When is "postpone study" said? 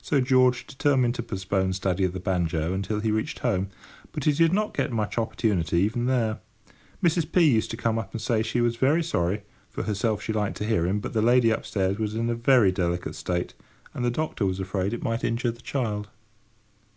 1.24-2.04